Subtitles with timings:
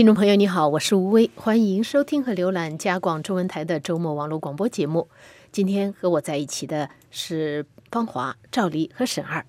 [0.00, 5.10] 听众朋友，你好，我是吴威，欢迎收听和浏览加广中文台的周末网络广播节目。
[5.52, 9.44] 今天和我在一起的是方华、赵黎和沈二。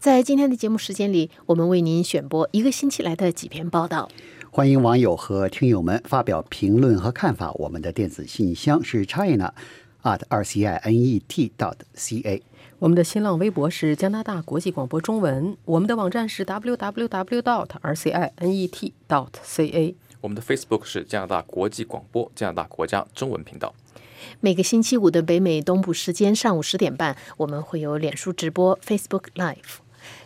[0.00, 4.08] 在今天的节目时间里，我们为您选播一个星期来的几篇报道。
[4.50, 7.52] 欢迎网友和听友们发表评论和看法。
[7.52, 9.54] 我们的电子信箱是 china
[10.02, 12.42] at r c i n e t dot c a。
[12.84, 15.56] 我们的新浪微博是加拿大国际广播中文。
[15.64, 19.94] 我们的网站是 w w w dot r c i n e t dot c a。
[20.20, 23.74] 我们的 Facebook 是加拿大国际广播加拿大国家中文频道。
[24.40, 29.83] 每个星期五的北美东部时间上午十点半，我们会有脸书直播 Facebook Live。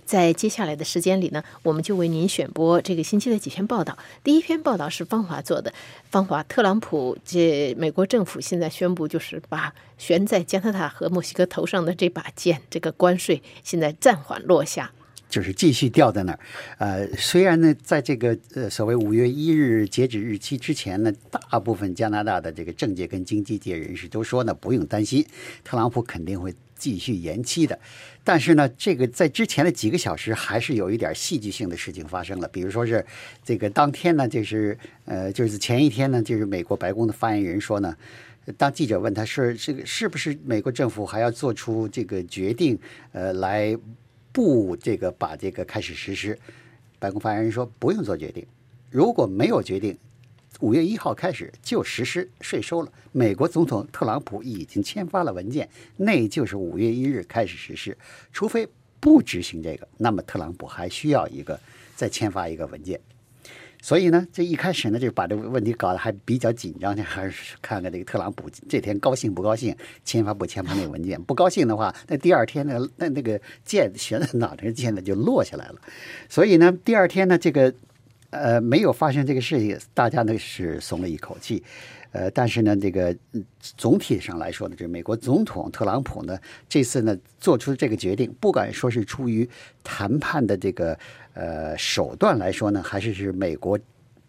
[0.08, 3.98] 在接下来的时间里呢，我们就为您选播这个星期的几篇报道。
[4.24, 5.70] 第一篇报道是方华做的，
[6.10, 14.90] 方华，特朗普这美国政府现在宣布，就是把悬在加拿大和墨西哥头上的这把剑，这个关税现在暂缓落下。
[15.28, 16.38] 就是继续吊在那儿，
[16.78, 21.12] 呃，虽然呢，在这个呃所谓五月一日截止日期之前呢，
[21.50, 25.26] 大部分加拿大的这个政界跟经济界人士都说呢，不用担心，
[25.62, 27.78] 特朗普肯定会继续延期的。
[28.22, 32.48] 但是呢，这个在之前的几个小时，还是有一点戏剧性的事情发生了。
[32.48, 33.04] 比如说是
[33.44, 37.96] 这个当天呢，就是呃，就是前一天呢，就是美国白宫的发言人说呢，
[38.56, 42.78] 当记者问他是这个是不是美国政府还要做出这个决定，
[43.12, 43.76] 呃，来。
[44.30, 46.38] 不，这个把这个开始实施。
[47.00, 48.46] 白宫发言人说不用做决定，
[48.88, 49.96] 如果没有决定，
[50.60, 52.92] 五月一号开始就实施税收了。
[53.12, 57.96] 美国总统特朗普已经签发了文件，那就是五月一日开始实施。
[58.32, 58.68] 除非
[59.00, 61.58] 不执行这个，那么特朗普还需要一个
[61.94, 63.00] 再签发一个文件。
[63.80, 66.96] 所以呢，这一开始呢，就把这个问题搞得还比较紧张。
[66.96, 69.72] 还是看看这个特朗普这天高兴不高兴，
[70.04, 71.22] 签发不签发那个文件。
[71.22, 75.76] 不高兴的话，那第二天呢，那那个剑悬在脑袋上，剑呢就落下来了。
[76.28, 77.72] 所以呢，第二天呢，这个
[78.30, 81.62] 呃没有发生这个事情，大家呢是松了一口气。
[82.10, 83.14] 呃，但是呢，这个
[83.60, 89.46] 总体上来说呢，这美国总统特朗普呢，这次呢做出这个决定，不管说是出于
[89.84, 90.98] 谈判的这个
[91.34, 93.78] 呃手段来说呢，还是是美国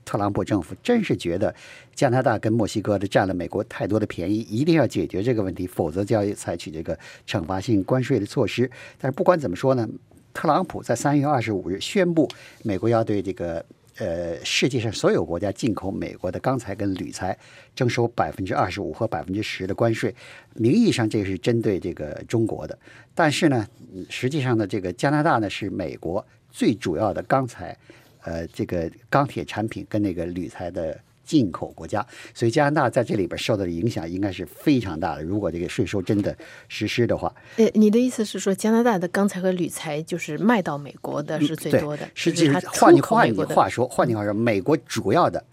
[0.03, 1.55] 特朗普政府真是觉得
[1.95, 8.69] 加拿大跟墨西哥的占了美国太多的便宜，一定要解决这个问题，否则就要采取这个惩罚性关税的措施。
[8.99, 9.87] 但是不管怎么说呢，
[10.33, 12.27] 特朗普在三月二十五日宣布，
[12.61, 13.65] 美国要对这个。
[13.99, 17.37] 呃，世界上所有国家进口美国的钢材跟铝材
[17.75, 20.15] 征收百分之二十五和百分之十的关税，
[20.55, 22.77] 名义上这是针对这个中国的，
[23.13, 23.67] 但是呢，
[24.09, 27.77] 实际上呢，这个加拿大呢是美国最主要的钢材，
[28.23, 30.99] 呃，这个钢铁产品跟那个铝材的。
[31.29, 32.03] 进口国家，
[32.33, 35.21] 所以加拿大在这里边受到的影响应该是非常大的。
[35.21, 36.35] 如果这个税收真的
[36.67, 42.09] 实施的话，呃，你的意思是说，加拿大的钢材和铝材就是卖到美国的是最多的？
[42.15, 45.45] 实际上，换句换句话说，换句话说，美国主要的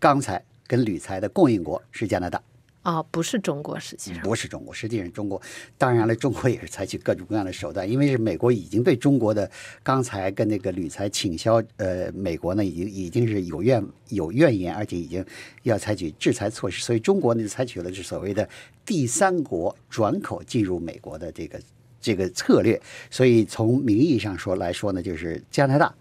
[0.00, 2.42] 钢材跟铝材的供应国是加拿大。
[2.82, 5.40] 啊，不是中国，实际上不是中国，实际上中国，
[5.76, 9.50] 当然了，中国也是采取各种各样的手段，因为是美国已经对中国的
[9.82, 15.22] 钢材跟那个铝材倾销，呃，美国呢已经已经是有怨有怨言，而且已经
[15.64, 18.48] 要采取制裁措施，所以中国呢采取了是所谓的
[18.86, 21.60] 第三国转口进入美国的这个
[22.00, 22.80] 这个策略，
[23.10, 25.94] 所以从名义上说来说呢，就是加拿大，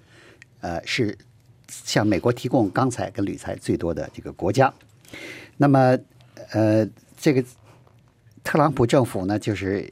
[0.61, 1.17] 呃，是
[1.67, 4.73] 向美国提供钢材跟铝材最多的这个国家，
[5.57, 5.99] 那么。
[6.51, 6.87] 呃，
[7.17, 7.43] 这个
[8.43, 9.87] 特朗普政府呢，就是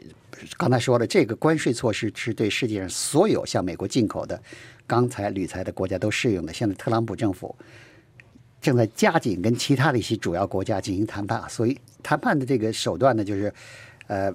[0.57, 4.41] 刚才说了，这个关税措施是对世界上所有向美国进口的
[4.87, 6.51] 钢材、铝材的国家都适用的。
[6.51, 7.55] 现在特朗普政府
[8.59, 13.53] 正在加紧跟其他的一些主要国家进行谈判，所以谈判的这个手段呢，就是
[14.07, 14.33] 呃，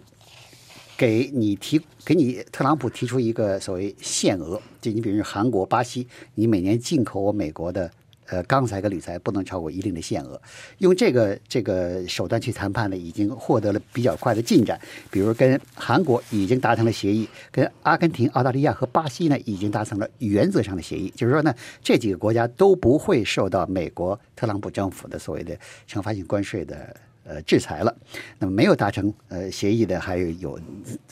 [0.96, 6.06] 给你提给你特朗普提出一个所谓限额，就你比如韩国、巴西，
[6.36, 7.90] 你每年进口我美国的。
[8.32, 10.40] 呃，钢材跟铝材不能超过一定的限额，
[10.78, 14.80] 用这个这个手段去谈判呢，已经获得了比较快的进展。
[15.10, 25.54] 比如跟韩国已经达成了协议，跟阿根廷、澳大利亚和巴西呢已经达成了原则上的协议，就是说呢，这几个国家都不会受到美国特朗普政府的所谓的
[25.86, 26.96] 惩罚性关税的。
[27.24, 27.96] 呃，制裁了。
[28.38, 30.60] 那么没有达成呃协议的，还有有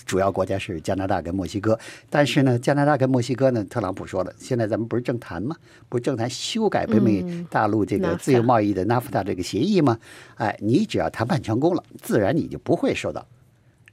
[0.05, 1.79] 主要国家是加拿大跟墨西哥。
[2.09, 5.57] 但是呢，加拿大跟墨西哥呢，特朗普说了，现在咱们不是正谈吗？
[5.89, 9.99] 不是正谈修改北美大陆这个自由贸易的 NAFTA 这个协议吗？
[10.37, 13.25] 哎，你只要谈判成功了，自然你就不会受到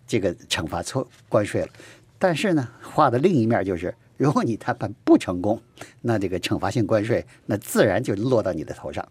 [0.07, 1.67] 这个惩罚错关税了。
[2.17, 5.61] 但是呢，话的另一面就是，如果你谈判不成功，
[6.01, 9.07] 那这个惩罚性关税那自然就落到你的头上。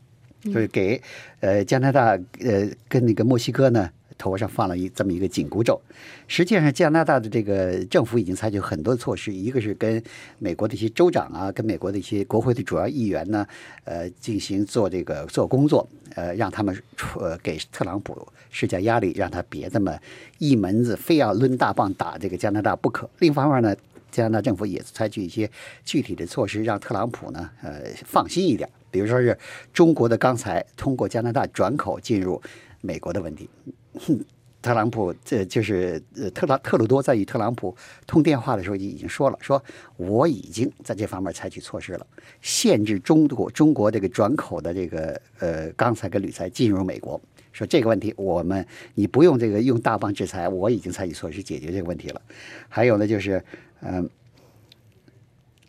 [0.46, 1.00] 就是给
[1.40, 5.80] 呃加拿大呃跟那个墨西哥呢头上放了一这么一个紧箍咒。
[6.26, 10.02] 实际上，加拿大的这个政府已经采取很多措施，一个是跟
[10.38, 13.46] 美国的一些州长啊，跟美国的一些国会的主要议员呢，
[13.84, 16.76] 呃，进行做这个做工作，呃，让他们
[17.20, 19.96] 呃给特朗普施加压力，让他别这么
[20.38, 23.08] 一门子非要抡大棒打这个加拿大不可。
[23.18, 23.76] 另一方面呢，
[24.10, 25.48] 加拿大政府也采取一些
[25.84, 28.68] 具体的措施，让特朗普呢，呃，放心一点。
[28.90, 29.36] 比如说是
[29.72, 32.40] 中国的钢材通过加拿大转口进入
[32.80, 33.48] 美国的问题，
[34.62, 39.62] 特朗普这就是呃特朗特鲁多在与特朗普通电话的时候就已经说了，说
[39.96, 42.06] 我已经在这方面采取措施了，
[42.42, 47.20] 限制中国中国这个转口的这个呃钢材跟铝材进入美国。
[47.52, 52.20] 说这个问题我们你不用这个用大棒制裁，我已经采取措施解决这个问题了。
[52.68, 53.42] 还有呢，就是
[53.80, 54.10] 嗯、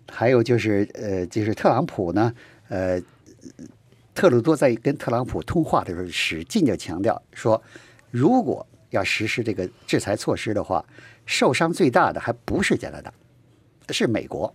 [0.09, 2.33] 还有就是呃，就是特朗普呢，
[2.69, 3.01] 呃。
[4.13, 7.61] 特鲁多在跟特朗普通话的时候，使劲就强调说，
[8.09, 10.83] 如果要实施这个制裁措施的话，
[11.27, 13.13] 受伤最大的还不是加拿大，
[13.91, 14.51] 是美国。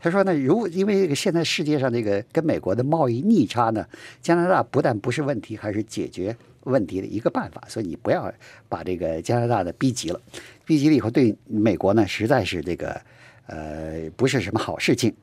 [0.00, 3.86] 他说呢，如因为这个现在世界上这个跟美国的贸易逆差呢，
[4.22, 7.62] 加拿大不但不是问题，还是解决问题的一个办法。
[7.68, 8.32] 所以你不要
[8.70, 10.18] 把这个加拿大的逼急了，
[10.64, 12.98] 逼急了以后对美国呢，实在是这个
[13.46, 15.14] 呃不是什么好事情。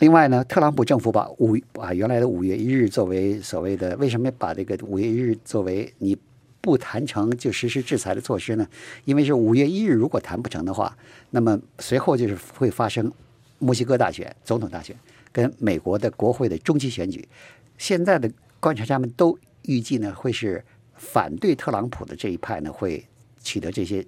[0.00, 6.16] 另外呢，特朗普政府把五把原来的五月一日作为所谓的为什么把这个五月一日作为你
[6.62, 8.66] 不谈成就实施制裁的措施呢？
[9.04, 10.96] 因为是五月一日如果谈不成的话，
[11.32, 13.12] 那么随后就是会发生
[13.58, 14.96] 墨西哥大选、总统大选
[15.32, 17.28] 跟美国的国会的中期选举。
[17.76, 20.64] 现在的观察家们都预计呢，会是
[20.94, 23.06] 反对特朗普的这一派呢会
[23.42, 24.02] 取得这些。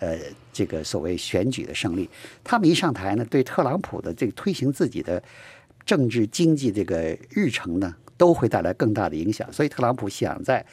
[0.00, 0.18] 呃，
[0.50, 2.08] 这个所谓选举的胜利，
[2.42, 5.22] 他们一上台呢，对特朗普的这个推行自己的
[5.84, 9.46] 政治经济这个日程呢，都会带来更大的影响。
[9.52, 10.64] 所以，特朗普想在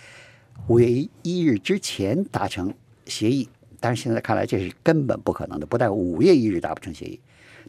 [0.67, 0.87] 五月
[1.23, 2.73] 一日之前达成
[3.05, 3.49] 协议，
[3.81, 5.65] 但是现在看来这是根本不可能的。
[5.65, 7.19] 不但五月一日达不成协议，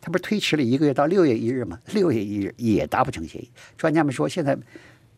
[0.00, 1.76] 他不是推迟了一个月到六月一日吗？
[1.92, 3.50] 六月一日也达不成协议。
[3.76, 4.56] 专家们说，现在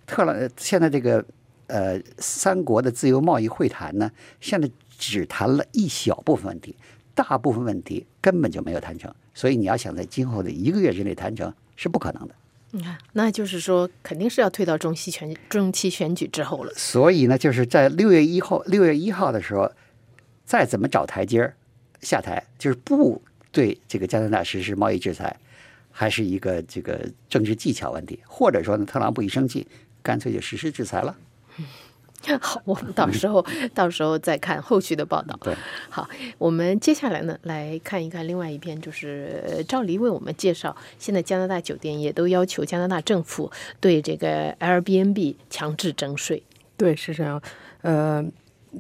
[0.07, 1.23] 特朗现在这个
[1.67, 4.11] 呃三国的自由贸易会谈呢，
[4.41, 4.67] 现在。
[5.01, 6.77] 只谈了一小部分问题，
[7.15, 12.35] 大部分问题根本就没有谈成，所以你要想在今后的一个月之内谈成是不可能的。
[12.73, 16.73] 你看，那就是说，肯定是要推到中期选中期选举之后了。
[16.77, 19.73] 所以呢，就是在六月一号六月一号的时候，
[20.45, 21.57] 再怎么找台阶儿
[22.03, 23.21] 下台，就是不
[23.51, 25.35] 对这个加拿大实施贸易制裁，
[25.91, 29.67] 还是一个这个政治技巧问题，或者说呢，特朗普一生气，
[30.03, 31.17] 干脆就实施制裁了。
[32.41, 33.45] 好，我们到时候
[33.75, 35.39] 到时候再看后续的报道。
[35.43, 35.55] 对，
[35.89, 36.09] 好，
[36.39, 43.51] 我们接下来呢来看一看另外一篇，就是赵黎为我们介绍，现在加拿大酒店也都要求加拿大政府
[43.81, 46.43] 对这个 Airbnb 强制征税。
[46.77, 47.41] 对，是这样。
[47.83, 48.25] 呃，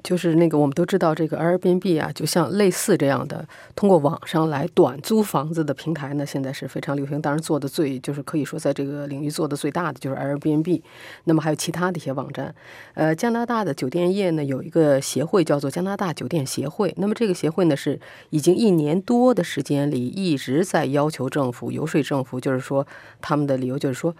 [0.02, 7.20] 就是那个我们都知道，这个 Airbnb 啊，就像类似这样的通过网上来短租房子的平台呢，现在是非常流行。
[7.20, 10.80] 当然，做的最就是可以说在这个领域做的最大的就是 Airbnb。
[11.24, 12.54] 那么还有其他的一些网站。
[12.94, 16.94] 呃，加拿大的酒店业呢有一个协会叫做加拿大酒店协会。
[16.96, 17.98] 那么这个协会呢是
[18.30, 22.86] 已经一年多的时间里一直在要求政府游说政府，就是说
[23.20, 24.14] 他们的理由就是说。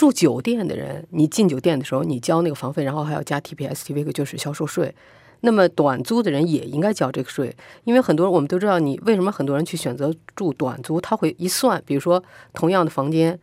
[0.00, 4.94] 住酒店的人，你进酒店的时候，你交那个房费，然后还要加 TPS TV，就是销售税。
[5.42, 7.54] 那么短租的人也应该交这个税，
[7.84, 10.98] 因为很多人我们都知道，你为什么很多人去选择住短租？
[11.02, 12.24] 他会一算，比如说
[12.54, 13.38] 同样的房间，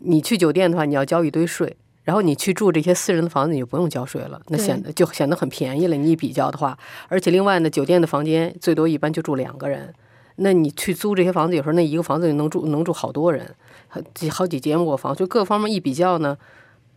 [0.00, 5.96] 你去酒店的话，你要交一堆税，然后你去住这些私人的房子，你就不用交税了，那显得就显得很便宜了。
[5.96, 9.94] 你一比较的话，而且另外呢，酒店的房间最多一般就住两个人，
[10.36, 13.54] 那你去租这些房子，有时候那一个房子能住能住好多人。
[14.12, 16.36] 几好几间卧房，就各方面一比较呢，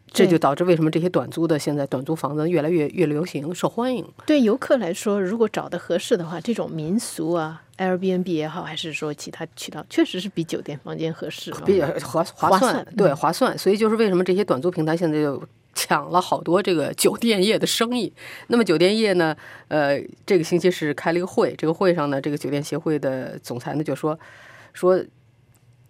[0.08, 4.04] 这就导致为什么这些短租的现在短租房子越来越越流行、受欢迎。
[4.26, 12.84] 对游客来说，如果找的合适的话，这种民俗啊，Airbnb 也好，还是说其他渠道，确实是比酒店房间合适，比较划划算。
[12.98, 13.56] 对，划算。
[13.56, 15.40] 所以就是为什么这些短租平台现在就
[15.78, 18.12] 抢了好多这个酒店业的生意。
[18.48, 24.20] 那么酒店业呢，呃，这个星期是开了一个会，这个会上呢，这个酒店协会的总裁呢就说
[24.74, 25.06] 说。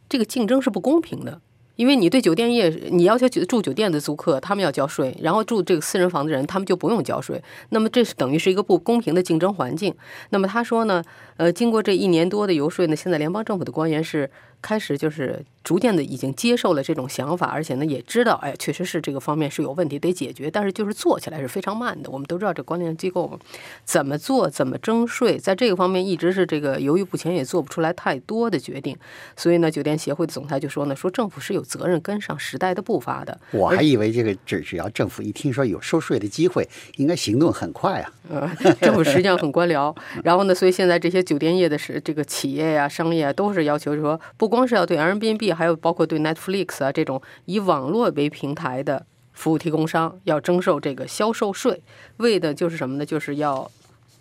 [0.10, 1.42] 这个竞争是不公平的，
[1.76, 7.44] 因为你对酒店业，你要求住酒店的租客，他们要交税，然后住这个私人房的人，他们就不用交税。
[7.72, 9.94] 那么这是等于是一个不公平的竞争环境。
[10.30, 11.04] 那么他说呢，
[11.36, 22.10] 呃，经过这一年多的游说呢，现在联邦政府的官员是开始就是逐渐的已经接受了这种想法，而且呢也知道，哎，确实是这个方面是有问题得解决，但是就是做起来是非常慢的。
[22.10, 23.40] 我们都知道这关联机构
[23.84, 28.98] 怎么做、怎么征税，在这个方面一直是这个犹豫不前，也做不出来太多的决定。
[29.36, 33.40] 所以呢，酒店协会的总裁就说呢，说政府是有责任跟上时代的步伐的。
[33.52, 38.12] 我还以为这个只只要政府一听说有收税的机会，应该行动很快啊。
[38.30, 38.50] 呃，
[38.82, 39.96] 政府实际上很官僚。
[40.24, 51.84] 然后呢，所以现在这些酒店业的是这个企业呀、商业啊，都是要求说，不不光是要对 Airbnb，还有包括对 Netflix 啊这种以网络为平台的服务提供商，要征收这个销售税，
[52.16, 53.06] 为的就是什么呢？
[53.06, 53.70] 就是要。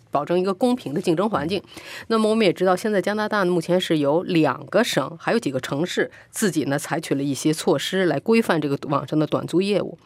[0.09, 1.61] 保证一个公平的竞争环境。
[2.07, 9.97] 那么我们也知道，现在加拿大目前是有两个省，还有几个城市自己呢采取了一些措施来规范这个网上的短租业务。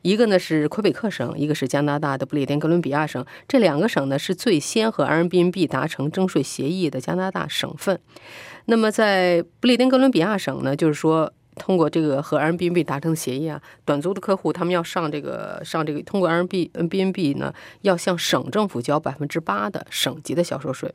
[0.00, 3.24] 一个呢是魁北克省，一个是加拿大的不列颠哥伦比亚省。
[3.46, 8.00] 这两个省呢是最先和 Airbnb 达成征税协议的加拿大省份。
[8.70, 11.30] 那么在布列颠哥伦比亚省呢，就是说。
[11.60, 17.52] 通过这个和 Airbnb 达成协议啊，短租的客户他们要上这个上这个通过 Airbnb 呢，
[17.82, 20.90] 要向省政府交百分之八的省级的销售税。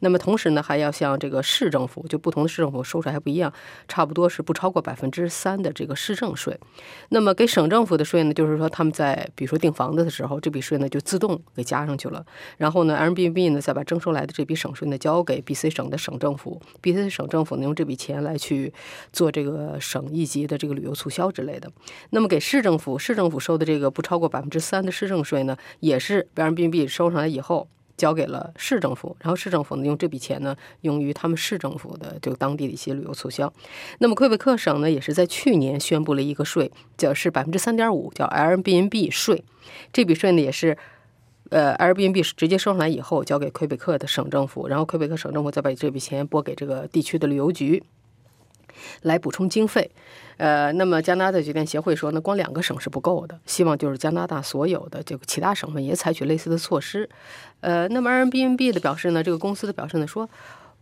[0.00, 3.50] 那么同时呢，还要向这个市政府，就不同的市政府收税还不一样，
[3.88, 6.60] 差不多是不超过百分之三的这个市政税。
[7.08, 12.22] 那么给省政府的税呢，就是说他们在比如说订房子的时候，这笔税呢就自动给加上去了。
[12.58, 18.70] 然后呢，Airbnb 呢再把征收来的这笔省税呢交给 BC 省的省政府，BC 省政府呢用这笔钱来去
[19.14, 20.09] 做这个省。
[20.12, 21.70] 一级的这个旅游促销之类的，
[22.10, 33.52] 那么给市政府，市政府收的这个不超过百分之三的市政税呢，也是 Airbnb 收上来以后交给了市政府，然后市政府呢用这笔钱呢用于他们市政府的这个当地的一些旅游促销。
[33.98, 39.44] 那么魁北克省呢也是在去年宣布了一个税，叫是百分之三点五，叫 Airbnb 税。
[39.92, 40.78] 这笔税呢也是
[41.50, 47.82] 呃 Airbnb 直接收上来以后交给魁北克的省政府，然后魁北克省政府再把这笔钱拨给这个地区的旅游局。
[49.02, 49.90] 来补充经费，
[50.36, 57.08] 呃，那么加拿大酒店协会说呢，光两个省是不够的，希望就是加拿大所有的这个其他省份也采取类似的措施，
[57.60, 60.28] 呃，那么 Airbnb 的表示呢，这个公司的表示呢，说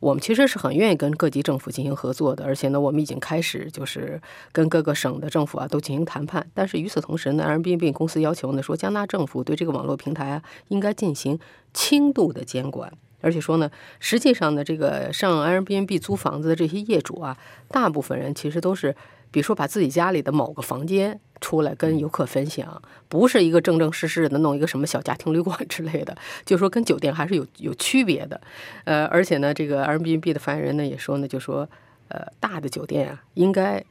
[0.00, 4.20] 我们其实是很愿意跟各级政府进行合作的，而且呢，我们已经开始就是
[4.52, 11.38] 跟各个省的政府啊都进行谈判，但是与此同时呢，Airbnb 公司要求呢，说加拿大政府对这个网络平台啊应该进行
[11.74, 12.92] 轻度的监管。
[13.20, 17.36] 而且说呢，实际上呢，这个上 Airbnb 租房子的这些业主啊，
[17.66, 18.94] 大部分人其实都是，
[19.30, 28.40] 比如说把自己家里的某个房间出来跟游客分享，不是一个正正式式的弄一个什么小家庭旅馆 之类的，就说跟酒店还是有有区别的。
[28.84, 31.68] 呃，而且呢，这个 Airbnb 的发言人呢也说呢，就说，
[32.08, 33.84] 呃，大的酒店啊，应该。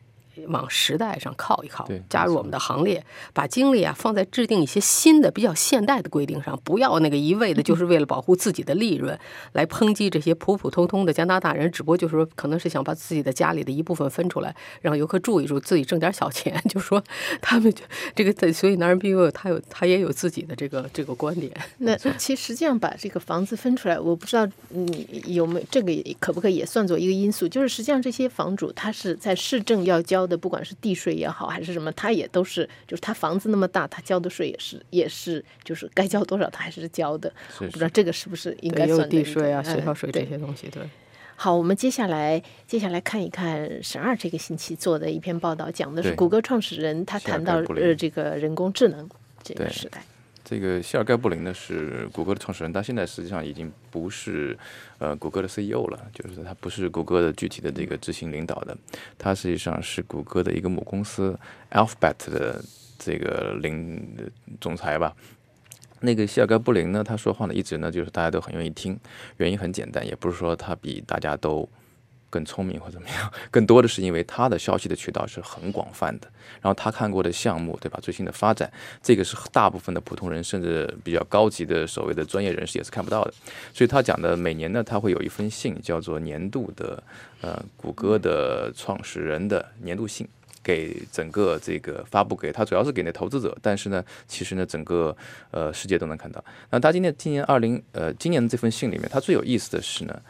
[0.47, 3.03] 往时代上靠一靠，加入我们的行列，
[3.33, 9.17] 把精力啊放在制定一些新的、比较现代的规定上，不要那个一味的，就是为了保护自己的利润，
[9.53, 11.71] 来抨击这些普普通通的加拿大人。
[11.71, 16.61] 只不过就是说，可能是想把自己的家里的一部分分出来，让游客住一住，自己挣点小钱。
[16.69, 17.01] 就说
[17.41, 21.51] 他们就这个，所以男人 B 有他有他也有自己的这个这个观点。
[21.79, 27.47] 那其实实际上把这个房子分出来，我不知道你有没有这个可不可以也算作一个因素？
[27.47, 30.26] 就是实际上这些房主他是在市政要交。
[30.27, 37.31] 的不管是地税也好还是什么，他也都是，就是他房子那么大，他交的税也是也是，就是该交多少他还是交的。
[37.57, 40.67] 不知道这个是不是应该算地税啊、学校税这些东西？
[40.67, 40.83] 对。
[41.39, 49.07] 好，我们接下来接下来看一看沈二这个星期做的一篇报道，讲的是谷歌创始人他谈到呃这个人工智能
[49.43, 50.03] 这个时代。
[50.49, 54.57] 这个谢尔盖布林呢是谷歌的创始人，他现在实际上已经不是
[54.97, 58.77] 呃谷歌的 CEO 了，就是他不是谷歌的具体的这个执行领导的，
[59.17, 61.37] 他实际上是谷歌的一个母公司
[61.71, 62.63] Alphabet 的
[62.97, 65.13] 这个领总裁吧。
[65.99, 68.97] 那个谢尔盖布林呢，他说话呢一直呢就是大家都很愿意听，
[69.35, 71.67] 原因很简单，也不是说他比大家都。
[72.29, 76.27] 更聪明或怎么样，更多的是因为他的消息的渠道是很广泛的，
[76.61, 77.97] 然后他看过的项目，对吧？
[78.01, 83.33] 最新的发展，这个是大部分的普通人甚至比较高级的所谓的专业人士也是看不到的。
[83.73, 87.01] 所以他讲的每年呢，他会有一封信，叫做年度的
[87.41, 90.27] 呃谷歌的创始人的年度信，
[90.61, 95.15] 给整个这个发布给他，主要是给那投资者，但是呢，其实呢，整个
[95.51, 96.43] 呃世界都能看到。
[96.71, 100.21] 那他今年今年二零呃今年的这封信里面，他最有意思的是呢，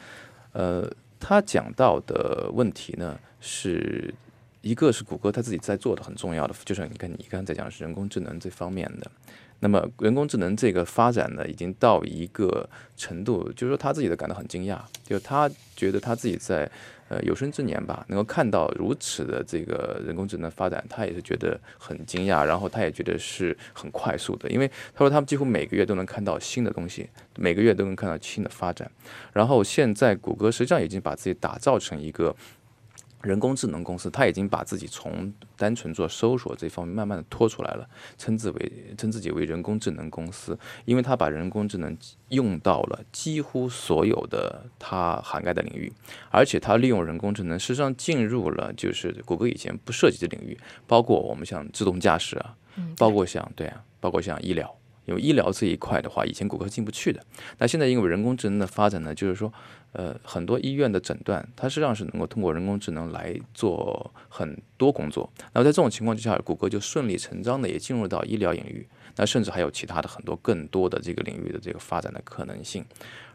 [0.53, 0.87] 呃。
[1.19, 4.13] 他讲到的问题呢，是
[4.62, 9.12] 一个是谷歌他自己在做的很重要的，就是你看你刚才在讲是人工智能这方面的。
[9.59, 16.69] 那么人工智能这个发展呢，已经到一个程度，就是说他自己都感到很惊讶，就他觉得他自己在。
[17.09, 28.89] 呃，有生之年吧，能够看到如此的这个人工智能发展，他也是觉得很惊讶，然后他也觉得是很快速的，因为他说他们几乎每个月都能看到新的东西，每个月都能看到新的发展。
[29.31, 32.35] 然后现在谷歌实际上已经把自己打造成一个
[33.21, 41.97] 人工智能公司，它已经把自己从单纯做搜索这方面慢慢的拖出来了，称之为称自己为人工智能公司，因为它把人工智能
[42.29, 45.91] 用到了几乎所有的它涵盖的领域，
[46.29, 50.55] 而且它利用人工智能，实际上进入了就是谷歌以前不涉及的领域，
[50.86, 52.55] 包括我们像自动驾驶啊，
[52.97, 54.76] 包括像对啊，包括像医疗。
[55.07, 57.23] 因为医疗这一块的话，以前谷歌进不去的。
[57.57, 59.51] 那现在因为人工智能的发展呢，就是说，
[59.93, 65.31] 呃，很多医院的诊断，它实际上是能够通过人工智能来做很多工作。
[65.53, 68.85] 那么在这种情况之下，谷歌就顺理成章的也进入到医疗领域。
[69.15, 72.85] 那甚至还有其他的很多更多的这个领域的这个发展的可能性。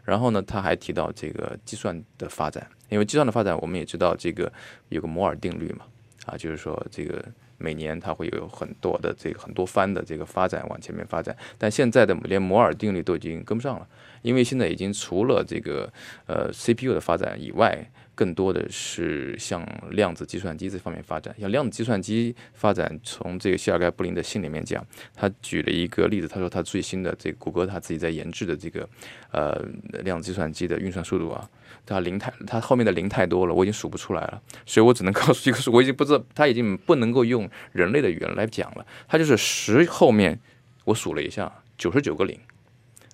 [0.03, 4.51] 然后呢，他还提到这个计算的发展，因为计算的发展，我们也知道这个
[4.89, 5.85] 有个摩尔定律嘛，
[6.27, 7.25] 啊，就是说这个。
[7.63, 13.87] 每年它会有很多的这个很多番的这个发展往前面发展，但现在的连摩尔定律都已经跟不上了，
[14.21, 15.91] 因为现在已经除了这个
[16.27, 21.35] 呃 CPU 的发展以外，更多的是向量子计算机这方面发展。
[21.39, 28.87] 像量子计算机发展，从这个谢尔盖布林的信里面讲，他举了一个例子，他说他最新的这个谷歌他自己在研制的这个
[29.31, 29.59] 呃
[30.03, 31.49] 量子计算机的运算速度啊。
[31.85, 40.39] 它零太，它后面的零太多了，我已经数不出来了，所以我只能告诉一个数，我已经不知道，它已经不能够用人类的语言来讲了，它就是十后面，
[40.85, 42.39] 我数了一下，九十九个零，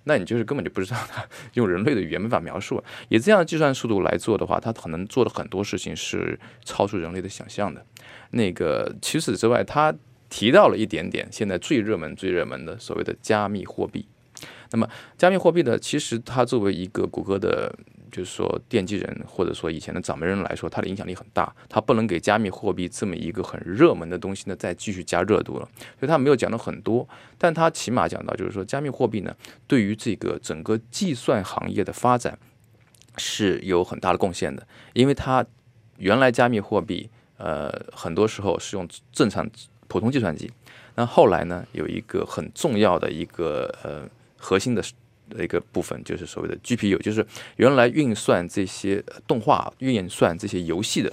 [0.03, 2.83] 那你就是根本就不知道它用人类的语言没法描述。
[3.09, 7.85] 以这样的计算速度来做的话，它可能做的很多事情是超出人类的想象的。
[8.31, 9.93] 那个除此之外，他
[10.29, 14.07] 提到了一点点，现在最热门、最热门的所谓的加密货币。
[14.71, 14.87] 那么
[15.17, 17.75] 加密货币呢，其实它作为一个谷歌的。
[18.11, 29.35] 就是说，奠基人或者说以前的掌门人来说，他的影响力很大，他不能给加密货币这么一个很热门的东西呢再继续加热度了，所以他没有讲到很多，但他起码讲到就是说，加密货币呢
[29.67, 32.37] 对于这个整个计算行业的发展
[33.17, 35.45] 是有很大的贡献的，因为它
[35.97, 39.49] 原来加密货币呃很多时候是用正常
[39.87, 40.51] 普通计算机，
[40.95, 44.83] 那后来呢有一个很重要的一个呃核心的。
[45.29, 47.25] 的一个部分就是所谓的 GPU，就是
[47.57, 51.11] 原来运算这些动画、运算这些游戏的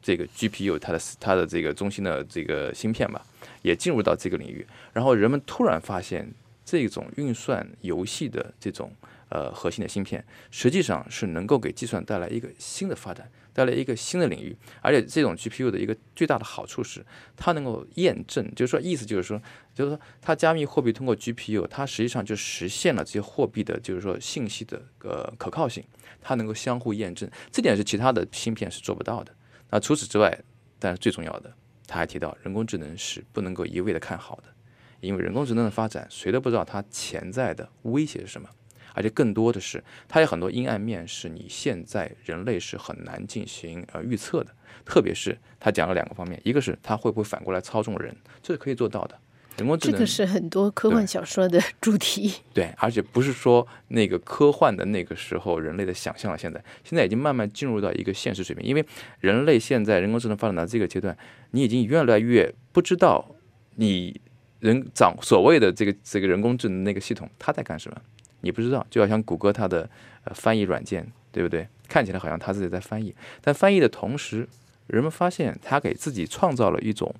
[0.00, 3.20] 这个 GPU，它的它的这个中心的这个芯片吧，
[3.62, 4.66] 也进入到这个领域。
[4.92, 6.26] 然后人们突然发现，
[6.64, 8.90] 这种运算游戏的这种
[9.28, 13.28] 呃核心的芯片，实际上是能够给计算带来一个新的发展。
[13.56, 17.02] 带来一个新的领域，而且这种 GPU 的一个最大的好处是，
[17.34, 19.40] 它能够验证，就是说，意思就是说，
[19.74, 25.82] 就是说，它加密货币通过 GPU，它实际上就实现了这些货币的，就是说，信息的呃可靠性，
[26.20, 29.34] 它能够相互验证，这点是其他的芯片是做不到的。
[29.70, 30.38] 那除此之外，
[30.78, 31.50] 但是最重要的，
[31.86, 34.54] 他还提到，人工智能是不能够一味的看好的，
[35.00, 38.50] 因为人工智能的发展，谁都不知道它潜在的威胁是什么。
[38.96, 44.50] 而且更多的是，它有很多阴暗面，是你现在人类是很难进行呃预测的。
[44.84, 49.18] 特别是他讲了两个方面，一个是他会不会反过来操纵人，这是可以做到的。
[49.58, 52.32] 人工智能这个是很多科幻小说的 主题。
[52.54, 58.64] 对，而且不是说那个科幻的那个时候人类的想象了，现在现在已经慢慢进入到一个现实水平。
[58.64, 58.86] 因为
[59.18, 61.16] 人类现在人工智能发展到这个阶段，
[61.50, 63.34] 你已经越来越不知道
[63.76, 64.20] 你
[64.60, 68.00] 人掌所谓的这个这个人工智能那个系统它在干什么。
[68.40, 69.88] 你不知道，就好像谷歌它的
[70.24, 71.66] 呃翻译软件，对不对？
[71.88, 74.48] 看起来好像它自己在翻译，但翻译的同时，
[74.88, 77.14] 人们发现它给自己创造了一种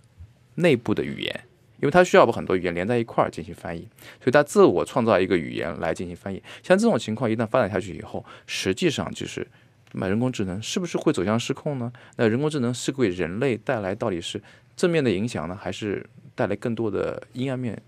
[0.56, 1.40] 内部的语言，
[1.80, 3.88] 因为它需要把很多语言连在一块儿进行翻译，
[4.20, 6.42] 所以它自我创造一个语言来进行翻译。
[6.62, 9.46] 像这种情况一旦发展下去以后，实际上就是
[9.92, 11.92] 那人工智能是不是会走向失控呢？
[12.16, 14.42] 那人工智能是给人类带来到底是
[14.76, 17.80] 正面的影响呢，还是带来更多的阴暗面？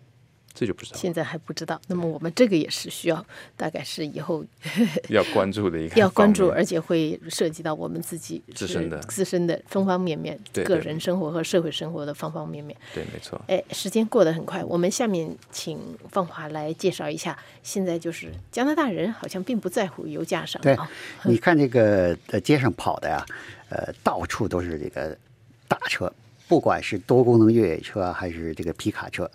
[0.59, 1.81] 这就不知道，现在还不知道。
[1.87, 3.25] 那么我们这个也是需要，
[3.57, 4.45] 大概是以后
[5.09, 12.77] 要关注的一个， 要关注，而且会涉及到我们自己自身的自身的方方面面，个人生活和社会生活的方方面面。
[12.93, 13.41] 对，没错。
[13.47, 15.79] 哎，时间过得很快，我们下面请
[16.11, 17.39] 放华来介绍一下。
[17.63, 20.61] 现在就是加拿大人好像并不在乎油价上。
[20.61, 20.77] 对，
[21.23, 23.25] 你看这个在街上跑的呀，
[23.69, 25.17] 呃，到处都是这个
[25.69, 26.13] 大车，
[26.49, 29.31] 不管是多功能越野车还是这个皮卡车。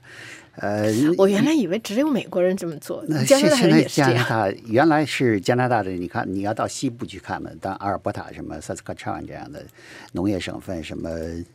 [0.55, 4.13] 呃，我原来以为只有美国人这么做，那加拿大人也是这样。
[4.13, 9.65] 加拿大原来是加拿大的，你看你要到西部去看嘛，当阿尔伯塔什么萨斯卡川这样的
[10.11, 11.09] 农业省份，什么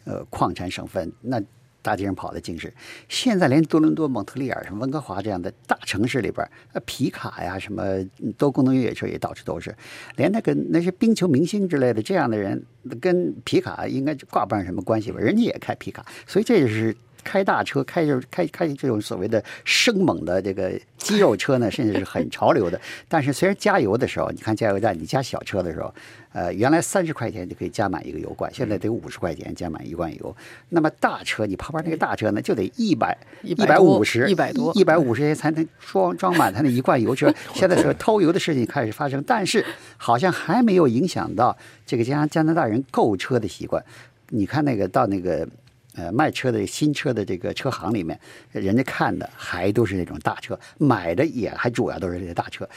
[0.04, 1.40] 呃矿产省份，那
[1.80, 2.74] 大街上跑的尽是。
[3.08, 8.04] 现在连多伦多、蒙特利尔、什么温哥华这样的大城市里边，呃皮卡呀，什么
[8.36, 9.72] 多功能越野车也到处都是，
[10.16, 12.60] 连那个那些冰球明星之类的这样的人，
[13.00, 15.20] 跟皮卡应该挂不上什么关系吧？
[15.20, 16.96] 人家也开皮卡，所以这也是。
[17.24, 22.80] 开大车，开着开开这种所谓的生猛的这个肌肉车呢，甚至是很潮流的。
[23.08, 25.92] 但是虽然加油的时候，你看加油站，你加小车的时候，
[26.32, 30.36] 呃，原来三十块钱就可以加满一个油罐，现在得五十块钱加满一罐油。
[30.70, 37.32] 那么大车，你旁边那个大车呢，就得一百一百五十一百多一百五十元才能装装满它那一罐油车。
[37.54, 39.64] 现在是偷油的事情开始发生，但是
[39.96, 43.84] 好像还没有影响到这个加加拿大人购车的习惯。
[44.30, 45.48] 你看那个到那个。
[45.94, 48.18] 呃，卖车的新车的这个车行里面，
[48.52, 52.68] 人家看的还都是那种大车，买的也还主要都是这些大车。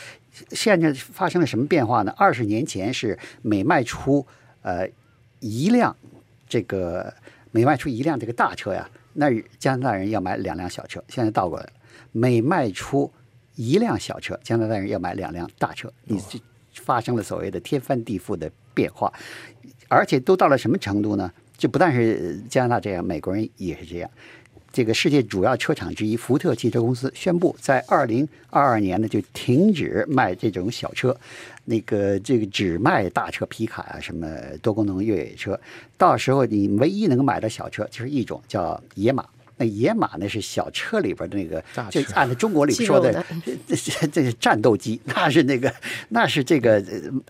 [0.52, 2.12] 现在发生了什么变化呢？
[2.17, 4.26] 二十年前是每卖出
[4.63, 4.88] 呃
[5.39, 5.95] 一辆
[6.50, 7.13] 这个
[7.52, 11.04] 每卖出一辆这个大车呀，那加拿大人要买两辆小车。
[11.08, 11.71] 现在倒过来了，
[12.12, 13.12] 每卖出
[13.56, 15.91] 一辆小车，加拿大人要买两辆大车。
[16.06, 16.39] 你这
[16.74, 19.13] 发生了所谓的天翻地覆的变化，
[19.89, 21.32] 而且都到了什么程度呢？
[21.62, 24.10] 就不但是加拿大这样，美国人也是这样。
[24.74, 31.15] 这个世界主要车厂之一福特汽车公司宣布，在二零二二年呢就停止卖这种小车，
[31.65, 34.28] 那个这个只卖大车、皮卡啊，什么
[34.63, 35.60] 多功能越野车。
[36.00, 39.24] 到时候你唯一能买的小车就是一种叫野马。
[39.58, 43.24] 那野马那是小车里边的那个，就按照中国里说的，
[43.68, 45.72] 这这这是战斗机，那是那个
[46.10, 46.84] 那是这个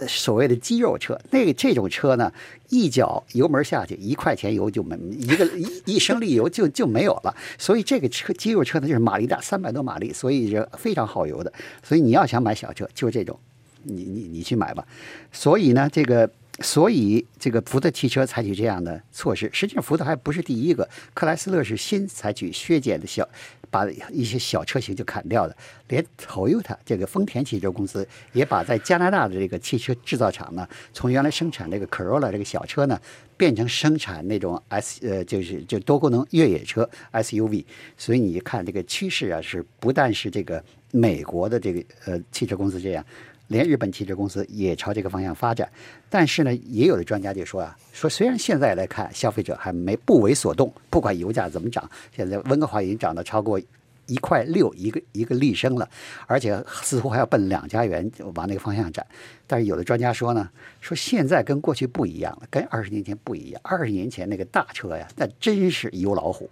[0.08, 1.20] 所谓的肌肉车。
[1.32, 2.32] 那个这种车呢，
[2.70, 7.36] 一脚油门下去，一块钱油就没一个一一升力油就就没有了。
[7.58, 11.52] 所以这个车肌肉车呢，就是马力大，三百多马力，所以是非常耗油的。
[11.84, 13.38] 所以你要想买小车，就是这种，
[13.84, 14.86] 你你你去买吧。
[15.32, 16.30] 所以呢，这个。
[16.62, 23.28] 所以，这个福特汽车采取这样的措施，实际上福特还不是第一个，克莱斯勒是新采取削减的小，
[23.70, 25.56] 把一些小车型就砍掉的。
[25.88, 33.00] 连 Toyota 这个丰田汽车公司也把在加拿大的这个汽车制造厂呢，从原来生产这个 Corolla 这个小车呢，
[33.36, 37.66] 变成生产那种 S 呃，就是就多功能越野车 SUV。
[37.98, 43.06] 所以你看这个趋势啊，是不但是这个美国的这个呃汽车公司这样。
[43.52, 45.70] 连日本汽车公司也朝这个方向发展，
[46.10, 53.60] 但是呢，也有的专家就说啊，说虽然现在来看消费者还没不为所动，不管油价怎么涨，现在温哥华已经涨到超过
[54.08, 55.88] 一块六一个一个立升了，
[56.28, 59.06] 而且似乎还要奔两家园往那个方向展。
[59.46, 63.62] 但是有的专家说呢，说现在跟过去不一样了，跟二十年前不一样。
[63.64, 66.50] 二十年前那个大车呀，那真是油老虎。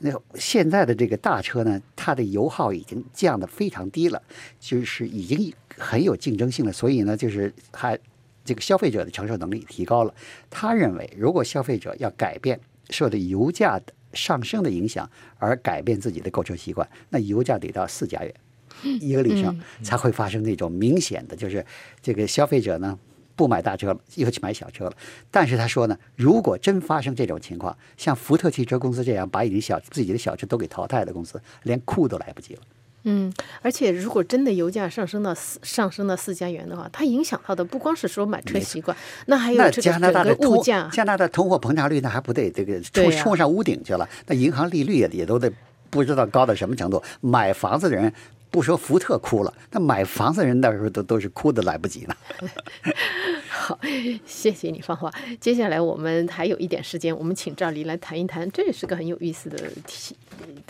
[0.00, 4.22] 那现在的这个大车呢，它的油耗已经降得非常低了，
[4.58, 6.72] 就是已经很有竞争性了。
[6.72, 7.98] 所以呢，就是还
[8.44, 10.14] 这个消费者的承受能力提高了。
[10.48, 12.58] 他认为，如果消费者要改变
[12.88, 15.08] 受的油价的上升的影响
[15.38, 18.34] 而改变自己的购车习惯，那油价得到四加元
[18.82, 21.64] 一个里程才会发生那种明显的，就是
[22.00, 22.98] 这个消费者呢。
[23.40, 24.92] 不买大车了，又去买小车了。
[25.30, 32.60] 但是他说呢，如果真发生这种情况，像福特汽车公司这样把已经小自己的小车都给淘汰的公司，连哭都来不及了。
[33.04, 40.90] 嗯，而且如果真的油价上升到四上升到四加元的话，它影响到的不光是说买车习惯，那还有这个整个物价。
[40.92, 44.06] 加拿大通货膨胀率那还不得这个冲冲上屋顶去了？
[44.26, 45.50] 那银行利率也也都得
[45.88, 47.02] 不知道高到什么程度。
[47.22, 48.12] 买房子的人。
[48.50, 52.16] 不说福特哭了，那买房子人那时候都都是哭的来不及呢。
[53.48, 53.78] 好，
[54.26, 55.12] 谢谢你，芳华。
[55.40, 60.16] 接下来我们还有一点时间，我们请赵黎来谈一谈，这也是个很有意思的题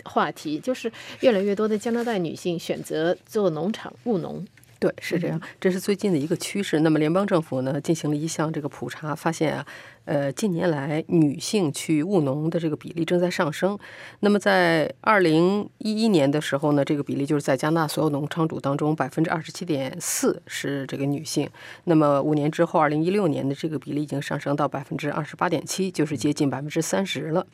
[0.03, 0.91] 话题，就是
[1.21, 4.45] 越来越多的加拿大女性选择做农场务农。
[4.79, 6.79] 对，是这样，这是最近的一个趋势。
[6.81, 9.65] 那么联邦政府呢进行了一项这个普查，发现啊。
[10.05, 13.77] 呃，近年来女性去务农的这个比例正在上升。
[14.21, 21.49] 那么在二零一一年的时候呢，这个比例就是在加拿大所有农场主当中百分之二十七点四是这个女性。
[21.83, 27.45] 那么五年之后，二零一六年的这个比例已经上升到百分之二十八点七，就是接近百分之三十了。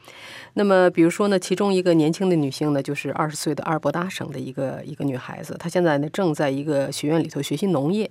[0.54, 8.10] 那么比如说呢，其中一个年轻的女性呢，就是二十岁的阿尔伯达省的一个一个女孩子，她现在呢正在一个学院里头学习农业。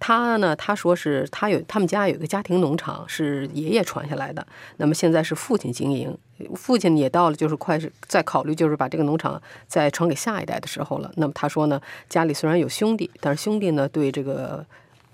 [0.00, 0.54] 他呢？
[0.56, 4.46] 他说是他有他们家有一个家庭农场，是爷爷传下来的。
[4.76, 6.16] 那么现在是父亲经营，
[6.54, 11.10] 父亲也到了就是快是在考虑就是把这个农场再传给下一代的时候了。
[11.16, 14.64] 那么他说呢，家里虽然有兄弟，但是兄弟呢对这个。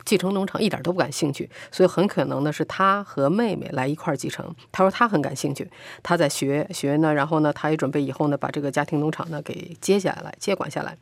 [0.04, 4.54] 继承农场一点都不感兴趣，所以很可能呢是他和妹妹来一块儿继承。
[4.70, 5.68] 他说他很感兴趣，
[6.02, 10.96] 他在学学呢，然后呢他也准备以后呢把这个家庭农场呢给接下来接管下来。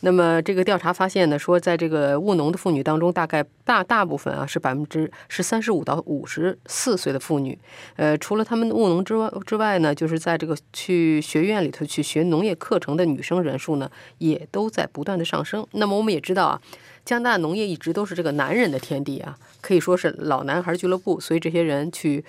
[0.00, 7.58] 那么这个调查发现呢，说在这个务农的妇女当中，大概大大部分啊是百分之是三十五到五十四岁的妇女。
[7.96, 15.66] 呃，除了他们务农之外之外呢，就是在这个去学院里头去学农业课程的女生人数呢，也都在不断的上升。
[15.72, 16.60] 那么我们也知道啊。
[17.04, 21.20] 加拿大农业一直都是这个男人的天地啊，可以说是老男孩俱乐部。
[21.20, 22.24] 所以这些人去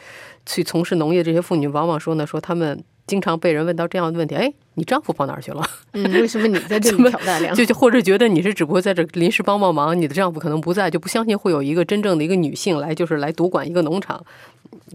[0.45, 5.65] 去从事农业，这些妇女往往说呢，说他们经常被人问到这样的问题：哎，你丈夫跑哪儿去了？
[5.93, 7.55] 嗯，为什么你在这里挑大梁？
[7.55, 14.25] 就就或者觉得你是只不过在这临时帮帮忙，你的丈夫可能不在，就不相信会有一个真正的一个女性来，就是来独管一个农场，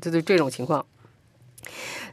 [0.02, 0.84] 就就这种情况。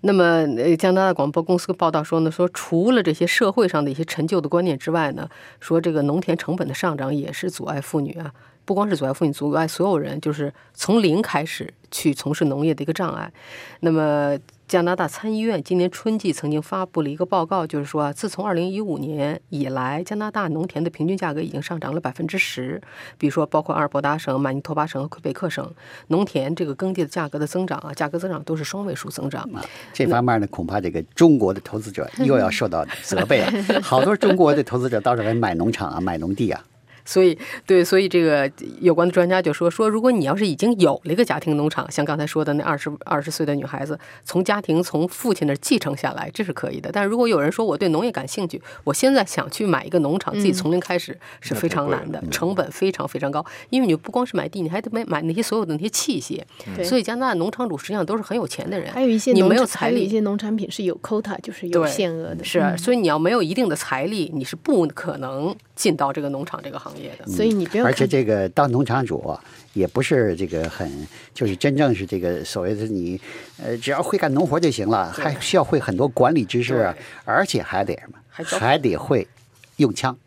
[0.02, 0.24] 那么，
[0.58, 5.30] 呃，加拿大广播公司报道说呢，说除了这些社会上的一些陈旧的观念之外呢，
[5.60, 8.32] 说这个农田成本的上涨也是阻碍妇女啊，
[8.66, 13.32] 不光是阻碍妇女，阻碍所有人，就是从零开始去从事农业的一个障碍。
[13.80, 14.38] 那么。
[14.68, 22.82] 加拿大参议院今年春季曾经发布了一个报告，就是说，自从2015年以来，加拿大农田的平均价格已经上涨了百分之十。
[23.18, 25.74] 比如说，包括阿尔伯达省、马尼托巴省和魁北克省，
[26.08, 29.50] 农田这个耕地的价格的增长啊，价格增长都是双位数增长。
[29.94, 33.50] 这方面呢，恐怕这个中国的投资者又要受到责备了。
[33.82, 36.62] 好多中国的投资者到这来买农场啊，买农地啊。
[37.08, 46.92] 所以，对，所以这个有关的专家就说说，如果你要是已经有了一个家庭农场，像刚才说的那二十二十岁的女孩子，从家庭从父亲那继承下来，这是可以的。
[46.92, 56.42] 但如果有人说我对农业感兴趣，我现在想去买一个农场，自己从零开始是非常难的，成本非常非常高，因为你不光是买地，你还得买买那些所有的那些器械。
[56.84, 62.44] 所以加拿大农场主实际上都是很有钱的人，还有一些你没有财力，一些农产品是有 quota，就是有限额的。
[62.44, 67.26] 是，所以你要没有一定的财力，你是不可能进到这个农场这个行业的。
[67.28, 67.66] 所以你。
[67.84, 69.38] 而且这个当农场主
[69.74, 73.20] 也不是这个很，就是真正是这个所谓的你，
[73.64, 76.94] 呃，只要会干农活就行了，还需要会很多管理知识，
[77.26, 78.18] 而且还得什么，
[78.60, 79.28] 还得会
[79.76, 80.18] 用枪。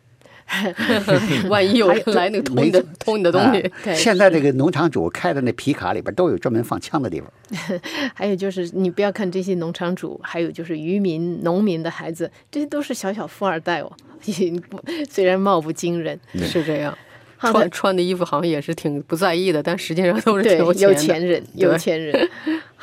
[1.49, 7.31] 万一有人来那个偷你的偷你的东西，现在这个农场主开的那皮卡里边都有专门放枪的地方。
[8.13, 13.91] 还有就是，你不要看这些农场主，还有就是渔民、农民的孩子，这些都是小小富二代哦，
[14.69, 16.97] 不虽然貌不惊人，是这样。
[17.39, 22.29] 穿穿的衣服好像也是挺不在意的，但实际上都是有有钱人，有钱人。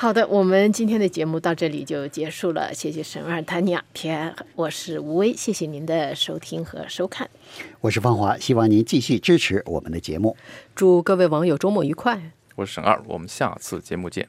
[0.00, 7.28] 好的，我们今天的节目到这里就结束了，谢谢沈二谭雅天，我是吴威，谢谢您的收听和收看。
[7.80, 10.36] 我是方华，希望您继续支持我们的节目，
[10.76, 12.30] 祝各位网友周末愉快。
[12.54, 14.28] 我是沈二，我们下次节目见。